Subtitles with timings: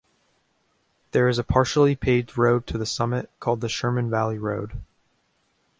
[1.11, 4.81] There is a partially paved road to the summit called the Sherman Valley Road.